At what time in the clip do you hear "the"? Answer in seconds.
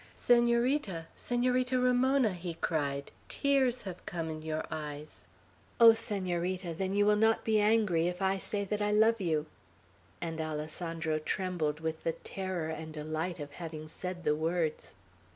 12.03-12.13, 14.23-14.35